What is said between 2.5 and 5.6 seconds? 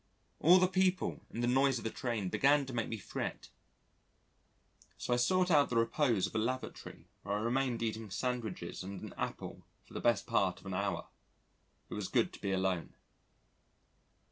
to make me fret, so I sought